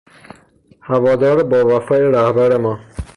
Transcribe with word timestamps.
هوادار 0.87 1.43
باوفای 1.43 2.11
رهبر 2.11 2.57
ما 2.57 2.79